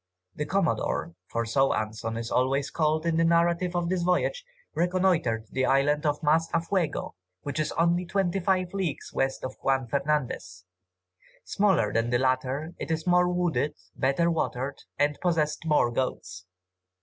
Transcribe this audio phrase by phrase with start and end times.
[0.33, 4.43] The Commodore, for so Anson is always called in the narrative of this voyage,
[4.73, 7.11] reconnoitered the Island of Mas a Fuero,
[7.43, 10.65] which is only twenty five leagues west of Juan Fernandez.
[11.43, 16.47] Smaller than the latter, it is more wooded, better watered, and possessed more goats.